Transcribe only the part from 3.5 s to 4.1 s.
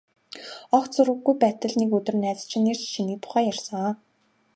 ярьсан.